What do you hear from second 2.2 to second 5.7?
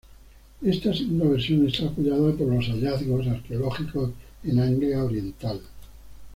por los hallazgos arqueológicos en Anglia Oriental.